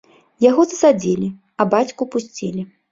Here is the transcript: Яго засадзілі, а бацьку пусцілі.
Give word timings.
Яго 0.49 0.65
засадзілі, 0.71 1.31
а 1.61 1.71
бацьку 1.77 2.13
пусцілі. 2.19 2.71